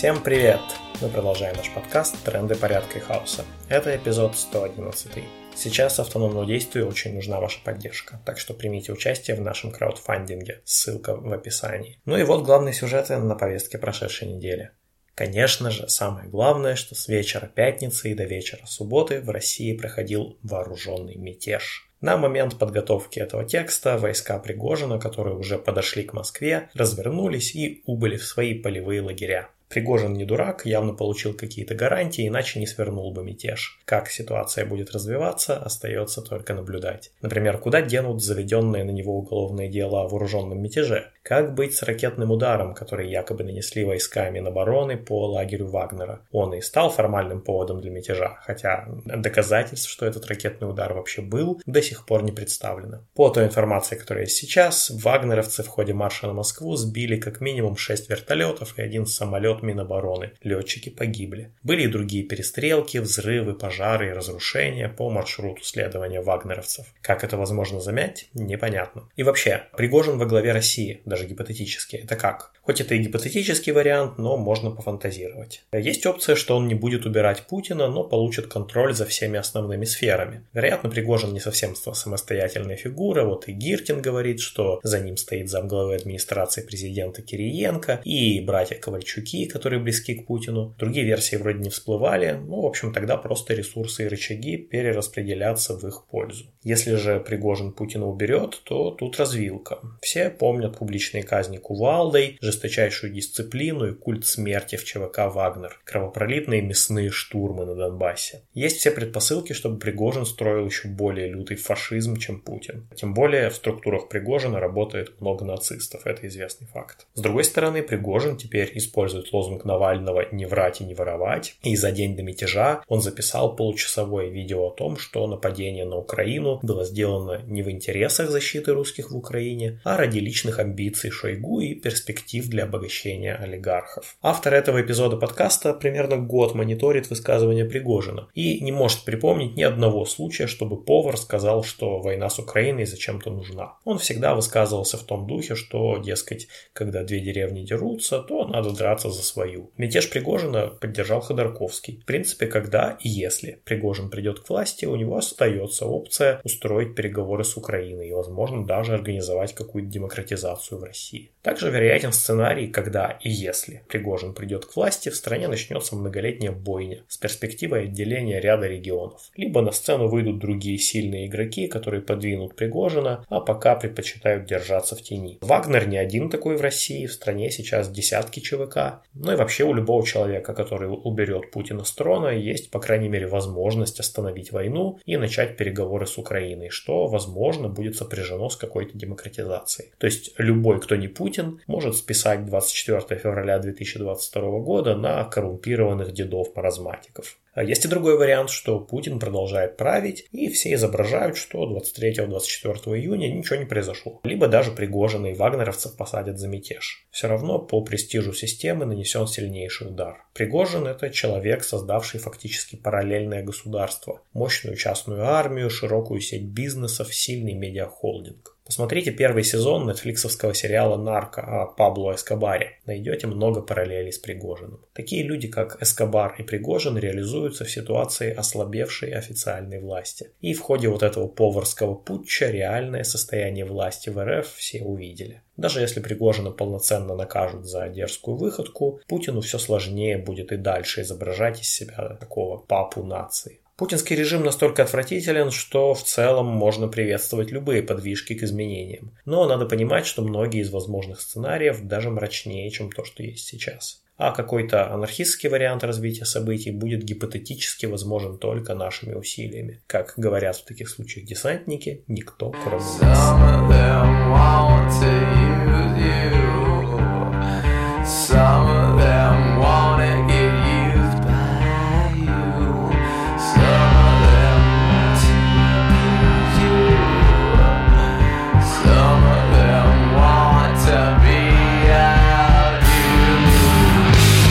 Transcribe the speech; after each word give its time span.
Всем 0.00 0.22
привет! 0.22 0.62
Мы 1.02 1.10
продолжаем 1.10 1.54
наш 1.56 1.68
подкаст 1.74 2.16
«Тренды 2.24 2.54
порядка 2.54 2.96
и 2.96 3.02
хаоса». 3.02 3.44
Это 3.68 3.94
эпизод 3.94 4.34
111. 4.34 5.12
Сейчас 5.54 5.98
автономному 5.98 6.46
действию 6.46 6.88
очень 6.88 7.14
нужна 7.14 7.38
ваша 7.38 7.60
поддержка, 7.62 8.18
так 8.24 8.38
что 8.38 8.54
примите 8.54 8.94
участие 8.94 9.36
в 9.36 9.42
нашем 9.42 9.70
краудфандинге, 9.70 10.62
ссылка 10.64 11.14
в 11.14 11.30
описании. 11.30 12.00
Ну 12.06 12.16
и 12.16 12.22
вот 12.22 12.44
главные 12.44 12.72
сюжеты 12.72 13.18
на 13.18 13.34
повестке 13.34 13.76
прошедшей 13.76 14.28
недели. 14.28 14.70
Конечно 15.14 15.70
же, 15.70 15.86
самое 15.86 16.30
главное, 16.30 16.76
что 16.76 16.94
с 16.94 17.06
вечера 17.06 17.46
пятницы 17.46 18.10
и 18.10 18.14
до 18.14 18.24
вечера 18.24 18.64
субботы 18.64 19.20
в 19.20 19.28
России 19.28 19.76
проходил 19.76 20.38
вооруженный 20.42 21.16
мятеж. 21.16 21.90
На 22.00 22.16
момент 22.16 22.58
подготовки 22.58 23.18
этого 23.18 23.44
текста 23.44 23.98
войска 23.98 24.38
Пригожина, 24.38 24.98
которые 24.98 25.36
уже 25.36 25.58
подошли 25.58 26.04
к 26.04 26.14
Москве, 26.14 26.70
развернулись 26.72 27.54
и 27.54 27.82
убыли 27.84 28.16
в 28.16 28.24
свои 28.24 28.54
полевые 28.54 29.02
лагеря. 29.02 29.50
Пригожин 29.70 30.14
не 30.14 30.24
дурак, 30.24 30.66
явно 30.66 30.94
получил 30.94 31.32
какие-то 31.32 31.76
гарантии, 31.76 32.26
иначе 32.26 32.58
не 32.58 32.66
свернул 32.66 33.12
бы 33.12 33.22
мятеж. 33.22 33.80
Как 33.84 34.10
ситуация 34.10 34.66
будет 34.66 34.90
развиваться, 34.90 35.56
остается 35.56 36.22
только 36.22 36.54
наблюдать. 36.54 37.12
Например, 37.22 37.56
куда 37.56 37.80
денут 37.80 38.20
заведенное 38.20 38.82
на 38.82 38.90
него 38.90 39.16
уголовное 39.16 39.68
дело 39.68 40.02
о 40.02 40.08
вооруженном 40.08 40.60
мятеже? 40.60 41.12
Как 41.22 41.54
быть 41.54 41.76
с 41.76 41.84
ракетным 41.84 42.32
ударом, 42.32 42.74
который 42.74 43.08
якобы 43.08 43.44
нанесли 43.44 43.84
войсками 43.84 44.40
Минобороны 44.40 44.96
по 44.96 45.28
лагерю 45.28 45.68
Вагнера? 45.68 46.26
Он 46.32 46.54
и 46.54 46.60
стал 46.60 46.90
формальным 46.90 47.40
поводом 47.40 47.80
для 47.80 47.90
мятежа, 47.90 48.38
хотя 48.42 48.88
доказательств, 49.04 49.88
что 49.88 50.04
этот 50.04 50.26
ракетный 50.26 50.68
удар 50.68 50.92
вообще 50.94 51.22
был, 51.22 51.60
до 51.66 51.80
сих 51.80 52.06
пор 52.06 52.24
не 52.24 52.32
представлено. 52.32 53.04
По 53.14 53.28
той 53.28 53.44
информации, 53.44 53.94
которая 53.94 54.24
есть 54.24 54.36
сейчас, 54.36 54.90
вагнеровцы 54.90 55.62
в 55.62 55.68
ходе 55.68 55.92
марша 55.92 56.26
на 56.26 56.32
Москву 56.32 56.74
сбили 56.74 57.16
как 57.16 57.40
минимум 57.40 57.76
6 57.76 58.10
вертолетов 58.10 58.76
и 58.76 58.82
один 58.82 59.06
самолет 59.06 59.59
Минобороны. 59.62 60.32
Летчики 60.42 60.88
погибли. 60.88 61.50
Были 61.62 61.82
и 61.82 61.88
другие 61.88 62.24
перестрелки, 62.24 62.98
взрывы, 62.98 63.54
пожары 63.54 64.08
и 64.08 64.12
разрушения 64.12 64.88
по 64.88 65.10
маршруту 65.10 65.62
следования 65.64 66.20
вагнеровцев. 66.20 66.86
Как 67.02 67.24
это 67.24 67.36
возможно 67.36 67.80
замять, 67.80 68.28
непонятно. 68.34 69.08
И 69.16 69.22
вообще, 69.22 69.64
Пригожин 69.76 70.18
во 70.18 70.26
главе 70.26 70.52
России, 70.52 71.00
даже 71.04 71.26
гипотетически. 71.26 71.96
Это 71.96 72.16
как? 72.16 72.52
Хоть 72.62 72.80
это 72.80 72.94
и 72.94 72.98
гипотетический 72.98 73.72
вариант, 73.72 74.18
но 74.18 74.36
можно 74.36 74.70
пофантазировать. 74.70 75.64
Есть 75.72 76.06
опция, 76.06 76.36
что 76.36 76.56
он 76.56 76.68
не 76.68 76.74
будет 76.74 77.06
убирать 77.06 77.46
Путина, 77.48 77.88
но 77.88 78.04
получит 78.04 78.46
контроль 78.46 78.94
за 78.94 79.06
всеми 79.06 79.38
основными 79.38 79.84
сферами. 79.84 80.44
Вероятно, 80.52 80.90
Пригожин 80.90 81.32
не 81.32 81.40
совсем 81.40 81.74
самостоятельная 81.74 82.76
фигура. 82.76 83.24
Вот 83.24 83.48
и 83.48 83.52
Гиркин 83.52 84.02
говорит, 84.02 84.40
что 84.40 84.80
за 84.82 85.00
ним 85.00 85.16
стоит 85.16 85.48
замглавы 85.48 85.94
администрации 85.94 86.62
президента 86.62 87.22
Кириенко 87.22 88.00
и 88.04 88.40
братья 88.40 88.76
Ковальчуки, 88.76 89.48
которые 89.50 89.80
близки 89.80 90.14
к 90.14 90.26
Путину. 90.26 90.74
Другие 90.78 91.04
версии 91.04 91.36
вроде 91.36 91.58
не 91.58 91.70
всплывали. 91.70 92.32
Ну, 92.32 92.62
в 92.62 92.66
общем, 92.66 92.92
тогда 92.92 93.16
просто 93.16 93.54
ресурсы 93.54 94.04
и 94.04 94.08
рычаги 94.08 94.56
перераспределятся 94.56 95.76
в 95.76 95.86
их 95.86 96.06
пользу. 96.10 96.46
Если 96.62 96.94
же 96.94 97.20
Пригожин 97.20 97.72
Путина 97.72 98.06
уберет, 98.06 98.60
то 98.64 98.90
тут 98.90 99.18
развилка. 99.18 99.78
Все 100.02 100.30
помнят 100.30 100.78
публичные 100.78 101.22
казни 101.22 101.56
кувалдой, 101.56 102.38
жесточайшую 102.40 103.12
дисциплину 103.12 103.86
и 103.86 103.94
культ 103.94 104.26
смерти 104.26 104.76
в 104.76 104.84
ЧВК 104.84 105.32
«Вагнер», 105.32 105.80
кровопролитные 105.84 106.62
мясные 106.62 107.10
штурмы 107.10 107.64
на 107.66 107.74
Донбассе. 107.74 108.42
Есть 108.54 108.78
все 108.78 108.90
предпосылки, 108.90 109.52
чтобы 109.52 109.78
Пригожин 109.78 110.26
строил 110.26 110.66
еще 110.66 110.88
более 110.88 111.28
лютый 111.28 111.56
фашизм, 111.56 112.16
чем 112.16 112.40
Путин. 112.40 112.88
Тем 112.94 113.14
более 113.14 113.50
в 113.50 113.54
структурах 113.54 114.08
Пригожина 114.08 114.60
работает 114.60 115.20
много 115.20 115.44
нацистов, 115.44 116.06
это 116.06 116.26
известный 116.26 116.66
факт. 116.66 117.06
С 117.14 117.20
другой 117.20 117.44
стороны, 117.44 117.82
Пригожин 117.82 118.36
теперь 118.36 118.70
использует 118.74 119.32
лозунг 119.32 119.39
Навального 119.64 120.26
«не 120.32 120.46
врать 120.46 120.80
и 120.80 120.84
не 120.84 120.94
воровать», 120.94 121.56
и 121.62 121.76
за 121.76 121.92
день 121.92 122.16
до 122.16 122.22
мятежа 122.22 122.82
он 122.88 123.00
записал 123.00 123.56
получасовое 123.56 124.28
видео 124.28 124.68
о 124.68 124.70
том, 124.70 124.96
что 124.96 125.26
нападение 125.26 125.84
на 125.84 125.96
Украину 125.96 126.60
было 126.62 126.84
сделано 126.84 127.40
не 127.46 127.62
в 127.62 127.70
интересах 127.70 128.30
защиты 128.30 128.72
русских 128.72 129.10
в 129.10 129.16
Украине, 129.16 129.80
а 129.84 129.96
ради 129.96 130.18
личных 130.18 130.58
амбиций 130.58 131.10
Шойгу 131.10 131.60
и 131.60 131.74
перспектив 131.74 132.48
для 132.48 132.64
обогащения 132.64 133.34
олигархов. 133.34 134.16
Автор 134.22 134.54
этого 134.54 134.80
эпизода 134.80 135.16
подкаста 135.16 135.74
примерно 135.74 136.16
год 136.16 136.54
мониторит 136.54 137.10
высказывания 137.10 137.64
Пригожина 137.64 138.28
и 138.34 138.60
не 138.60 138.72
может 138.72 139.04
припомнить 139.04 139.56
ни 139.56 139.62
одного 139.62 140.04
случая, 140.04 140.46
чтобы 140.46 140.82
повар 140.82 141.16
сказал, 141.16 141.64
что 141.64 141.98
война 141.98 142.28
с 142.28 142.38
Украиной 142.38 142.86
зачем-то 142.86 143.30
нужна. 143.30 143.74
Он 143.84 143.98
всегда 143.98 144.34
высказывался 144.34 144.96
в 144.96 145.02
том 145.02 145.26
духе, 145.26 145.54
что, 145.54 145.98
дескать, 145.98 146.48
когда 146.72 147.02
две 147.04 147.20
деревни 147.20 147.62
дерутся, 147.62 148.20
то 148.20 148.46
надо 148.46 148.70
драться 148.70 149.10
за 149.10 149.22
свою. 149.30 149.70
Мятеж 149.76 150.10
Пригожина 150.10 150.66
поддержал 150.66 151.20
Ходорковский. 151.20 152.00
В 152.02 152.04
принципе, 152.04 152.46
когда 152.46 152.98
и 153.00 153.08
если 153.08 153.60
Пригожин 153.64 154.10
придет 154.10 154.40
к 154.40 154.48
власти, 154.48 154.84
у 154.86 154.96
него 154.96 155.16
остается 155.16 155.86
опция 155.86 156.40
устроить 156.44 156.94
переговоры 156.94 157.44
с 157.44 157.56
Украиной 157.56 158.08
и, 158.08 158.12
возможно, 158.12 158.66
даже 158.66 158.94
организовать 158.94 159.54
какую-то 159.54 159.90
демократизацию 159.90 160.78
в 160.78 160.84
России. 160.84 161.30
Также 161.42 161.70
вероятен 161.70 162.12
сценарий, 162.12 162.68
когда 162.68 163.18
и 163.22 163.30
если 163.30 163.82
Пригожин 163.88 164.34
придет 164.34 164.66
к 164.66 164.76
власти, 164.76 165.08
в 165.08 165.16
стране 165.16 165.48
начнется 165.48 165.96
многолетняя 165.96 166.52
бойня 166.52 167.04
с 167.08 167.16
перспективой 167.16 167.84
отделения 167.84 168.40
ряда 168.40 168.66
регионов. 168.66 169.30
Либо 169.36 169.62
на 169.62 169.72
сцену 169.72 170.08
выйдут 170.08 170.38
другие 170.38 170.78
сильные 170.78 171.26
игроки, 171.26 171.66
которые 171.66 172.02
подвинут 172.02 172.56
Пригожина, 172.56 173.24
а 173.28 173.40
пока 173.40 173.74
предпочитают 173.76 174.46
держаться 174.46 174.96
в 174.96 175.02
тени. 175.02 175.38
Вагнер 175.40 175.88
не 175.88 175.98
один 175.98 176.30
такой 176.30 176.56
в 176.56 176.60
России, 176.60 177.06
в 177.06 177.12
стране 177.12 177.50
сейчас 177.50 177.90
десятки 177.90 178.40
ЧВК. 178.40 179.02
Ну 179.22 179.32
и 179.32 179.36
вообще 179.36 179.64
у 179.64 179.74
любого 179.74 180.04
человека, 180.06 180.54
который 180.54 180.88
уберет 180.88 181.50
Путина 181.50 181.84
с 181.84 181.92
трона, 181.92 182.28
есть, 182.28 182.70
по 182.70 182.80
крайней 182.80 183.08
мере, 183.10 183.26
возможность 183.26 184.00
остановить 184.00 184.50
войну 184.50 184.98
и 185.04 185.18
начать 185.18 185.58
переговоры 185.58 186.06
с 186.06 186.16
Украиной, 186.16 186.70
что, 186.70 187.06
возможно, 187.06 187.68
будет 187.68 187.96
сопряжено 187.96 188.48
с 188.48 188.56
какой-то 188.56 188.96
демократизацией. 188.96 189.92
То 189.98 190.06
есть 190.06 190.32
любой 190.38 190.80
кто 190.80 190.96
не 190.96 191.08
Путин, 191.08 191.60
может 191.66 191.96
списать 191.96 192.46
24 192.46 193.20
февраля 193.20 193.58
2022 193.58 194.58
года 194.60 194.96
на 194.96 195.22
коррумпированных 195.24 196.12
дедов-маразматиков. 196.12 197.36
А 197.52 197.64
есть 197.64 197.84
и 197.84 197.88
другой 197.88 198.16
вариант, 198.16 198.50
что 198.50 198.78
Путин 198.78 199.18
продолжает 199.18 199.76
править, 199.76 200.26
и 200.30 200.48
все 200.48 200.74
изображают, 200.74 201.36
что 201.36 201.64
23-24 201.64 202.96
июня 202.96 203.28
ничего 203.28 203.56
не 203.56 203.64
произошло. 203.64 204.20
Либо 204.24 204.46
даже 204.46 204.70
Пригожина 204.70 205.28
и 205.28 205.34
вагнеровцев 205.34 205.96
посадят 205.96 206.38
за 206.38 206.48
мятеж. 206.48 207.06
Все 207.10 207.28
равно 207.28 207.58
по 207.58 207.82
престижу 207.82 208.32
системы 208.32 208.86
нанесен 208.86 209.26
сильнейший 209.26 209.88
удар. 209.88 210.24
Пригожин– 210.34 210.86
это 210.88 211.10
человек, 211.10 211.64
создавший 211.64 212.20
фактически 212.20 212.76
параллельное 212.76 213.42
государство, 213.42 214.22
мощную 214.32 214.76
частную 214.76 215.24
армию, 215.24 215.70
широкую 215.70 216.20
сеть 216.20 216.46
бизнесов, 216.46 217.14
сильный 217.14 217.54
медиахолдинг. 217.54 218.56
Посмотрите 218.70 219.10
первый 219.10 219.42
сезон 219.42 219.88
нетфликсовского 219.88 220.54
сериала 220.54 220.96
«Нарко» 220.96 221.40
о 221.40 221.66
Пабло 221.66 222.14
Эскобаре. 222.14 222.78
Найдете 222.86 223.26
много 223.26 223.62
параллелей 223.62 224.12
с 224.12 224.18
Пригожиным. 224.18 224.78
Такие 224.92 225.24
люди, 225.24 225.48
как 225.48 225.82
Эскобар 225.82 226.36
и 226.38 226.44
Пригожин, 226.44 226.96
реализуются 226.96 227.64
в 227.64 227.70
ситуации 227.70 228.32
ослабевшей 228.32 229.12
официальной 229.12 229.80
власти. 229.80 230.30
И 230.40 230.54
в 230.54 230.60
ходе 230.60 230.88
вот 230.88 231.02
этого 231.02 231.26
поварского 231.26 231.96
путча 231.96 232.48
реальное 232.48 233.02
состояние 233.02 233.64
власти 233.64 234.08
в 234.08 234.24
РФ 234.24 234.46
все 234.54 234.82
увидели. 234.82 235.42
Даже 235.56 235.80
если 235.80 235.98
Пригожина 235.98 236.52
полноценно 236.52 237.16
накажут 237.16 237.66
за 237.66 237.88
дерзкую 237.88 238.36
выходку, 238.36 239.00
Путину 239.08 239.40
все 239.40 239.58
сложнее 239.58 240.16
будет 240.16 240.52
и 240.52 240.56
дальше 240.56 241.02
изображать 241.02 241.60
из 241.60 241.68
себя 241.68 242.16
такого 242.20 242.58
папу 242.58 243.02
нации. 243.02 243.58
Путинский 243.80 244.14
режим 244.14 244.44
настолько 244.44 244.82
отвратителен, 244.82 245.50
что 245.50 245.94
в 245.94 246.04
целом 246.04 246.44
можно 246.44 246.86
приветствовать 246.86 247.50
любые 247.50 247.82
подвижки 247.82 248.34
к 248.34 248.42
изменениям. 248.42 249.16
Но 249.24 249.46
надо 249.46 249.64
понимать, 249.64 250.04
что 250.04 250.20
многие 250.20 250.60
из 250.60 250.70
возможных 250.70 251.22
сценариев 251.22 251.80
даже 251.84 252.10
мрачнее, 252.10 252.70
чем 252.70 252.92
то, 252.92 253.04
что 253.04 253.22
есть 253.22 253.48
сейчас. 253.48 254.02
А 254.18 254.32
какой-то 254.32 254.92
анархистский 254.92 255.48
вариант 255.48 255.82
развития 255.82 256.26
событий 256.26 256.72
будет 256.72 257.04
гипотетически 257.04 257.86
возможен 257.86 258.36
только 258.36 258.74
нашими 258.74 259.14
усилиями. 259.14 259.80
Как 259.86 260.12
говорят 260.18 260.56
в 260.56 260.66
таких 260.66 260.90
случаях 260.90 261.24
десантники, 261.24 262.04
никто 262.06 262.50
кроме 262.50 262.84
нас. 263.00 263.30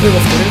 Ну 0.09 0.15
и 0.15 0.17
во-вторых, 0.17 0.39
даже 0.39 0.48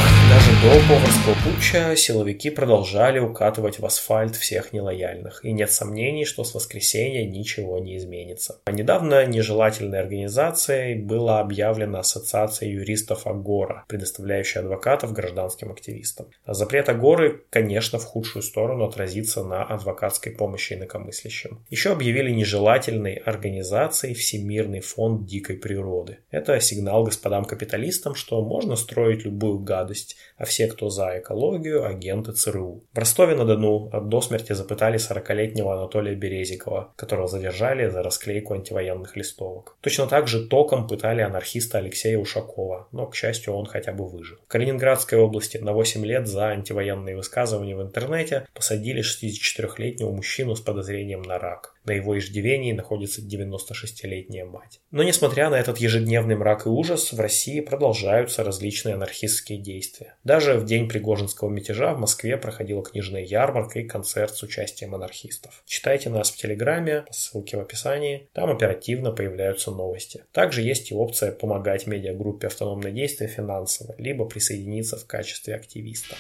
До 0.69 0.75
Поварского 0.87 1.35
путча 1.44 1.97
силовики 1.97 2.50
продолжали 2.50 3.19
укатывать 3.19 3.79
в 3.79 3.87
асфальт 3.87 4.37
всех 4.37 4.75
нелояльных, 4.75 5.43
и 5.43 5.53
нет 5.53 5.73
сомнений, 5.73 6.26
что 6.26 6.44
с 6.44 6.55
воскресенья 6.55 7.25
ничего 7.25 7.79
не 7.79 7.97
изменится. 7.97 8.61
А 8.67 8.73
недавно 8.73 9.25
нежелательной 9.25 9.99
организацией 9.99 10.97
была 10.97 11.41
объявлена 11.41 12.00
Ассоциация 12.00 12.69
юристов 12.69 13.26
Агора, 13.26 13.87
предоставляющая 13.88 14.61
адвокатов 14.61 15.15
гражданским 15.15 15.73
активистам. 15.73 16.26
А 16.44 16.53
запрет 16.53 16.91
Агоры, 16.91 17.44
конечно, 17.49 17.99
в 17.99 18.05
худшую 18.05 18.43
сторону 18.43 18.85
отразится 18.85 19.43
на 19.44 19.62
адвокатской 19.64 20.32
помощи 20.32 20.75
инакомыслящим. 20.75 21.64
Еще 21.71 21.93
объявили 21.93 22.31
нежелательной 22.31 23.14
организацией 23.14 24.12
Всемирный 24.12 24.81
фонд 24.81 25.25
дикой 25.25 25.56
природы. 25.56 26.19
Это 26.31 26.61
сигнал 26.61 27.05
господам 27.05 27.47
капиталистам, 27.47 28.14
что 28.14 28.44
можно 28.44 28.76
строить 28.76 29.25
любую 29.25 29.61
гадость, 29.61 30.17
а 30.37 30.44
все, 30.44 30.58
кто 30.67 30.91
за 30.91 31.19
экологию, 31.19 31.87
агенты 31.87 32.33
ЦРУ. 32.33 32.83
В 32.93 32.99
Ростове-на-Дону 32.99 33.91
до 34.03 34.21
смерти 34.21 34.53
запытали 34.53 34.99
40-летнего 34.99 35.75
Анатолия 35.75 36.15
Березикова, 36.15 36.93
которого 36.97 37.29
задержали 37.29 37.89
за 37.89 38.03
расклейку 38.03 38.55
антивоенных 38.55 39.17
листовок. 39.17 39.77
Точно 39.81 40.07
так 40.07 40.29
же 40.29 40.47
током 40.47 40.87
пытали 40.87 41.23
анархиста 41.23 41.79
Алексея 41.79 42.19
Ушакова, 42.19 42.89
но, 42.93 43.07
к 43.07 43.15
счастью, 43.15 43.55
он 43.55 43.67
хотя 43.67 43.93
бы 43.93 44.07
выжил. 44.07 44.39
В 44.47 44.49
Калининградской 44.49 45.19
области 45.19 45.59
на 45.59 45.73
8 45.73 46.05
лет 46.05 46.27
за 46.27 46.49
антивоенные 46.49 47.17
высказывания 47.17 47.77
в 47.77 47.83
интернете 47.83 48.47
посадили 48.55 49.03
64-летнего 49.03 50.11
мужчину 50.11 50.57
с 50.57 50.61
подозрением 50.61 51.23
на 51.23 51.39
рак. 51.39 51.75
На 51.88 51.93
его 51.93 52.19
иждивении 52.19 52.73
находится 52.73 53.23
96-летняя 53.23 54.44
мать. 54.44 54.81
Но 54.90 55.02
несмотря 55.02 55.49
на 55.49 55.58
этот 55.58 55.79
ежедневный 55.79 56.37
мрак 56.37 56.67
и 56.67 56.69
ужас, 56.69 57.14
в 57.14 57.19
России 57.19 57.61
продолжаются 57.61 58.44
различные 58.44 58.96
анархистские 58.96 59.58
действия. 59.58 60.17
Даже 60.23 60.58
в 60.58 60.67
день 60.67 60.87
Пригожинского 60.87 61.49
мятежа 61.49 61.94
в 61.94 61.99
Москве 61.99 62.37
проходила 62.37 62.85
книжная 62.85 63.23
ярмарка 63.23 63.81
и 63.81 63.88
концерт 63.88 64.37
с 64.37 64.43
участием 64.43 64.94
анархистов. 64.94 65.62
Читайте 65.64 66.11
нас 66.11 66.31
в 66.31 66.37
Телеграме, 66.37 67.05
по 67.06 67.12
ссылке 67.14 67.56
в 67.56 67.61
описании, 67.61 68.29
там 68.35 68.50
оперативно 68.50 69.11
появляются 69.11 69.70
новости. 69.70 70.25
Также 70.32 70.61
есть 70.61 70.90
и 70.90 70.94
опция 70.94 71.32
помогать 71.32 71.87
медиагруппе 71.87 72.49
«Автономное 72.49 72.93
действие» 72.93 73.31
финансово, 73.31 73.94
либо 73.96 74.26
присоединиться 74.26 74.99
в 74.99 75.06
качестве 75.06 75.55
активиста. 75.55 76.17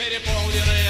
Переполненные 0.00 0.82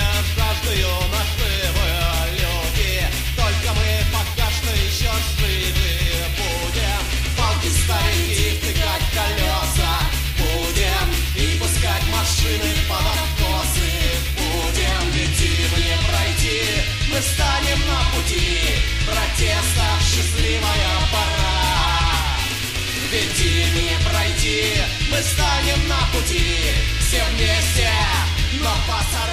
но 28.83 28.93
пасаран. 28.93 29.32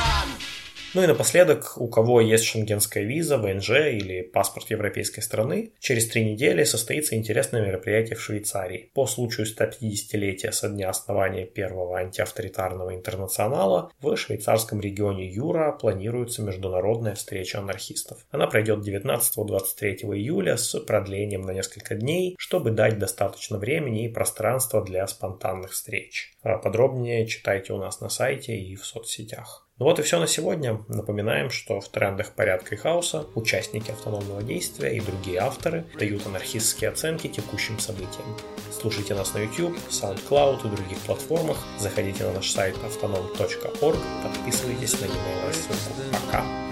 Ну 0.95 1.03
и 1.03 1.07
напоследок, 1.07 1.74
у 1.77 1.88
кого 1.88 2.19
есть 2.19 2.45
шенгенская 2.45 3.03
виза, 3.03 3.38
ВНЖ 3.38 3.69
или 3.91 4.24
паспорт 4.24 4.71
европейской 4.71 5.21
страны, 5.21 5.71
через 5.80 6.07
три 6.07 6.24
недели 6.24 6.63
состоится 6.63 7.15
интересное 7.15 7.63
мероприятие 7.63 8.15
в 8.15 8.21
Швейцарии. 8.21 8.89
По 8.95 9.06
случаю 9.06 9.45
150-летия 9.45 10.51
со 10.51 10.68
дня 10.68 10.89
основания 10.89 11.45
первого 11.45 12.00
антиавторитарного 12.00 12.95
интернационала 12.95 13.91
в 14.01 14.15
швейцарском 14.15 14.81
регионе 14.81 15.31
Юра 15.31 15.74
планируется 15.74 16.41
международная 16.41 17.13
встреча 17.13 17.59
анархистов. 17.59 18.25
Она 18.31 18.47
пройдет 18.47 18.80
19-23 18.80 20.15
июля 20.15 20.57
с 20.57 20.80
продлением 20.80 21.42
на 21.42 21.51
несколько 21.51 21.94
дней, 21.94 22.35
чтобы 22.39 22.71
дать 22.71 22.97
достаточно 22.97 23.59
времени 23.59 24.06
и 24.06 24.12
пространства 24.12 24.83
для 24.83 25.06
спонтанных 25.06 25.74
встреч. 25.74 26.33
А 26.42 26.57
подробнее 26.57 27.27
читайте 27.27 27.74
у 27.74 27.77
нас 27.77 28.01
на 28.01 28.09
сайте 28.09 28.57
и 28.57 28.75
в 28.75 28.83
соцсетях. 28.83 29.69
Ну 29.79 29.85
вот 29.85 29.97
и 29.97 30.01
все 30.01 30.19
на 30.19 30.27
сегодня. 30.27 30.83
Напоминаем, 30.89 31.49
что 31.49 31.79
в 31.79 31.87
трендах 31.87 32.33
порядка 32.33 32.75
и 32.75 32.77
хаоса 32.77 33.25
участники 33.33 33.91
автономного 33.91 34.43
действия 34.43 34.95
и 34.95 34.99
другие 34.99 35.39
авторы 35.39 35.85
дают 35.97 36.27
анархистские 36.27 36.89
оценки 36.89 37.27
текущим 37.27 37.79
событиям. 37.79 38.35
Слушайте 38.71 39.15
нас 39.15 39.33
на 39.33 39.39
YouTube, 39.39 39.77
SoundCloud 39.89 40.67
и 40.67 40.75
других 40.75 40.97
платформах. 40.99 41.57
Заходите 41.79 42.25
на 42.25 42.33
наш 42.33 42.51
сайт 42.51 42.75
autonom.org, 42.75 43.99
подписывайтесь 44.23 44.99
на 44.99 45.05
e-mail 45.05 45.47
рассылку. 45.47 45.93
Пока! 46.11 46.69